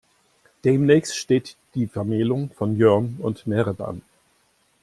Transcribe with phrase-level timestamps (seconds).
[0.63, 4.01] Demnächst steht die Vermählung von Jörn und Merit an.